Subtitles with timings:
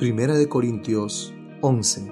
[0.00, 2.10] Primera de Corintios 11.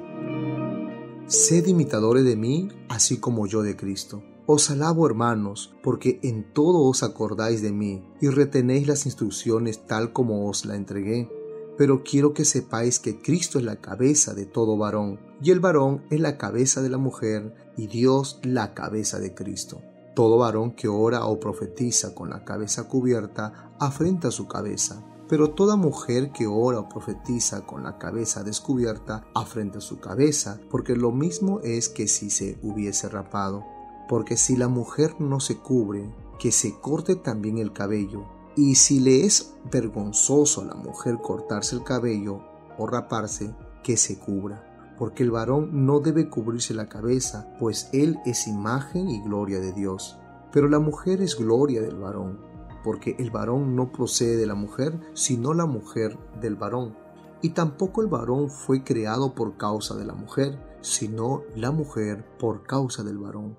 [1.26, 4.22] Sed imitadores de mí, así como yo de Cristo.
[4.44, 10.12] Os alabo, hermanos, porque en todo os acordáis de mí y retenéis las instrucciones tal
[10.12, 11.30] como os la entregué.
[11.78, 16.02] Pero quiero que sepáis que Cristo es la cabeza de todo varón, y el varón
[16.10, 19.80] es la cabeza de la mujer, y Dios la cabeza de Cristo.
[20.14, 25.76] Todo varón que ora o profetiza con la cabeza cubierta afrenta su cabeza pero toda
[25.76, 31.60] mujer que ora o profetiza con la cabeza descubierta afrenta su cabeza, porque lo mismo
[31.62, 33.64] es que si se hubiese rapado.
[34.08, 38.24] Porque si la mujer no se cubre, que se corte también el cabello.
[38.56, 42.40] Y si le es vergonzoso a la mujer cortarse el cabello
[42.78, 44.64] o raparse, que se cubra.
[44.98, 49.72] Porque el varón no debe cubrirse la cabeza, pues él es imagen y gloria de
[49.72, 50.18] Dios.
[50.52, 52.47] Pero la mujer es gloria del varón
[52.88, 56.96] porque el varón no procede de la mujer, sino la mujer del varón.
[57.42, 62.62] Y tampoco el varón fue creado por causa de la mujer, sino la mujer por
[62.62, 63.58] causa del varón.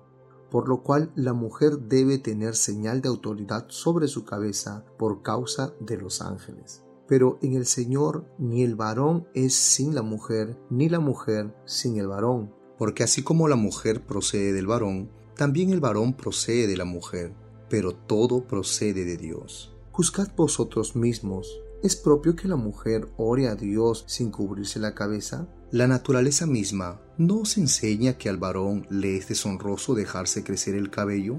[0.50, 5.74] Por lo cual la mujer debe tener señal de autoridad sobre su cabeza por causa
[5.78, 6.82] de los ángeles.
[7.06, 11.98] Pero en el Señor ni el varón es sin la mujer, ni la mujer sin
[11.98, 12.52] el varón.
[12.76, 17.32] Porque así como la mujer procede del varón, también el varón procede de la mujer
[17.70, 19.74] pero todo procede de Dios.
[19.92, 21.62] Juzgad vosotros mismos.
[21.82, 25.48] ¿Es propio que la mujer ore a Dios sin cubrirse la cabeza?
[25.70, 30.90] La naturaleza misma no os enseña que al varón le es deshonroso dejarse crecer el
[30.90, 31.36] cabello.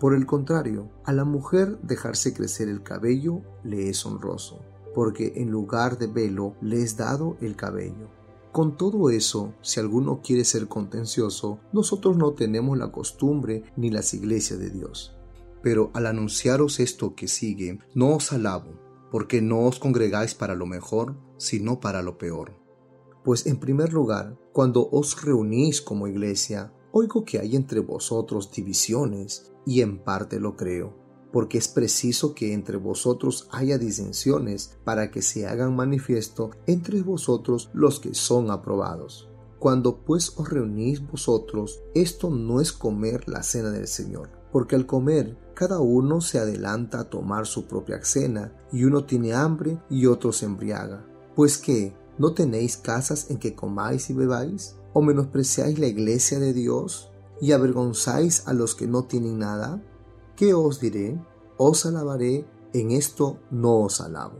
[0.00, 4.60] Por el contrario, a la mujer dejarse crecer el cabello le es honroso,
[4.94, 8.10] porque en lugar de velo le es dado el cabello.
[8.52, 14.12] Con todo eso, si alguno quiere ser contencioso, nosotros no tenemos la costumbre ni las
[14.12, 15.14] iglesias de Dios.
[15.62, 18.72] Pero al anunciaros esto que sigue, no os alabo,
[19.10, 22.54] porque no os congregáis para lo mejor, sino para lo peor.
[23.24, 29.52] Pues en primer lugar, cuando os reunís como iglesia, oigo que hay entre vosotros divisiones,
[29.66, 30.96] y en parte lo creo,
[31.32, 37.70] porque es preciso que entre vosotros haya disensiones para que se hagan manifiesto entre vosotros
[37.74, 39.28] los que son aprobados.
[39.58, 44.86] Cuando pues os reunís vosotros, esto no es comer la cena del Señor porque al
[44.86, 50.06] comer cada uno se adelanta a tomar su propia cena, y uno tiene hambre y
[50.06, 51.04] otro se embriaga.
[51.36, 54.76] Pues que, ¿no tenéis casas en que comáis y bebáis?
[54.94, 57.10] ¿O menospreciáis la iglesia de Dios?
[57.42, 59.82] ¿Y avergonzáis a los que no tienen nada?
[60.34, 61.20] ¿Qué os diré?
[61.58, 64.38] Os alabaré, en esto no os alabo.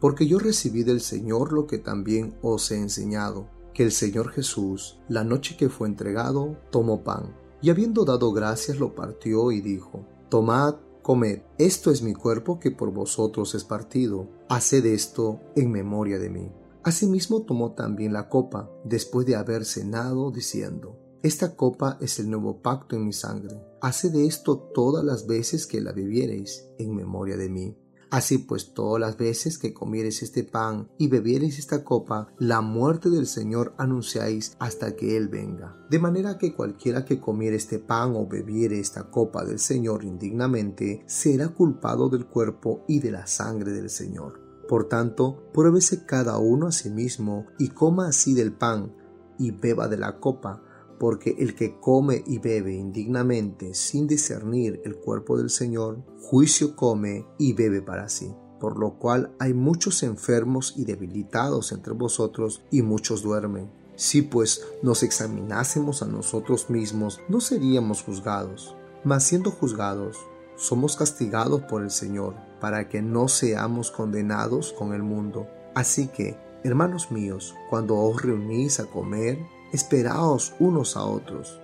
[0.00, 4.98] Porque yo recibí del Señor lo que también os he enseñado, que el Señor Jesús,
[5.10, 10.04] la noche que fue entregado, tomó pan y habiendo dado gracias lo partió y dijo,
[10.28, 16.18] Tomad, comed, esto es mi cuerpo que por vosotros es partido, haced esto en memoria
[16.18, 16.52] de mí.
[16.82, 22.60] Asimismo tomó también la copa, después de haber cenado, diciendo, Esta copa es el nuevo
[22.60, 23.56] pacto en mi sangre.
[23.80, 27.76] Haced esto todas las veces que la bebiereis en memoria de mí.
[28.12, 33.08] Así pues, todas las veces que comiereis este pan y bebiereis esta copa, la muerte
[33.08, 35.78] del Señor anunciáis hasta que Él venga.
[35.88, 41.02] De manera que cualquiera que comiere este pan o bebiere esta copa del Señor indignamente,
[41.06, 44.42] será culpado del cuerpo y de la sangre del Señor.
[44.68, 48.94] Por tanto, pruébese cada uno a sí mismo y coma así del pan
[49.38, 50.62] y beba de la copa
[51.02, 57.26] porque el que come y bebe indignamente sin discernir el cuerpo del Señor, juicio come
[57.38, 58.32] y bebe para sí.
[58.60, 63.68] Por lo cual hay muchos enfermos y debilitados entre vosotros y muchos duermen.
[63.96, 68.76] Si pues nos examinásemos a nosotros mismos, no seríamos juzgados.
[69.02, 70.18] Mas siendo juzgados,
[70.54, 75.48] somos castigados por el Señor, para que no seamos condenados con el mundo.
[75.74, 79.40] Así que, hermanos míos, cuando os reunís a comer,
[79.72, 81.58] esperaos unos a otros.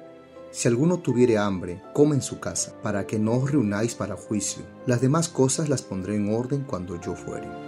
[0.50, 4.62] Si alguno tuviere hambre, come en su casa, para que no os reunáis para juicio.
[4.86, 7.67] Las demás cosas las pondré en orden cuando yo fuere.